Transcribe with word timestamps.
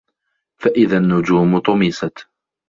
فَإِذَا 0.57 0.97
النُّجومُ 0.97 1.59
طُمِسَت 1.59 2.25